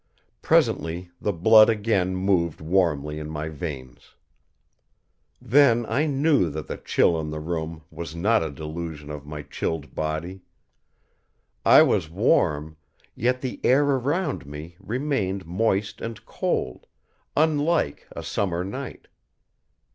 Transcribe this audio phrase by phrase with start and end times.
[0.41, 4.15] Presently the blood again moved warmly in my veins.
[5.39, 9.43] Then I knew that the chill in the room was not a delusion of my
[9.43, 10.41] chilled body.
[11.63, 12.77] I was warm,
[13.13, 16.87] yet the air around me remained moist and cold,
[17.37, 19.07] unlike a summer night.